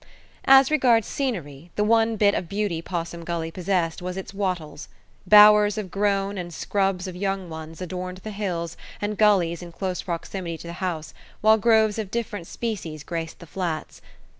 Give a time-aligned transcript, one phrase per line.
[0.45, 4.87] As regards scenery, the one bit of beauty Possum Gully possessed was its wattles.
[5.27, 10.01] Bowers of grown and scrubs of young ones adorned the hills and gullies in close
[10.01, 14.01] proximity to the house, while groves of different species graced the flats.